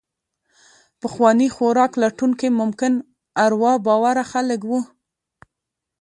پخواني 1.01 1.47
خوراک 1.55 1.91
لټونکي 2.03 2.47
ممکن 2.59 2.91
اروا 3.45 3.73
باوره 3.85 4.23
خلک 4.31 4.61
وو. 4.69 4.79